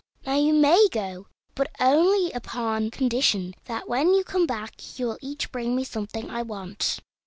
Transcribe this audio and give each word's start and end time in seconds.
Now 0.25 0.35
you 0.35 0.53
may 0.53 0.87
go, 0.91 1.27
but 1.53 1.69
only 1.79 2.31
upon 2.31 2.89
condition 2.89 3.53
that 3.65 3.87
when 3.87 4.15
you 4.15 4.23
come 4.23 4.47
back 4.47 4.97
you 4.97 5.05
will 5.05 5.19
each 5.21 5.51
bring 5.51 5.75
me 5.75 5.83
something 5.83 6.27
I 6.27 6.41
want. 6.41 6.97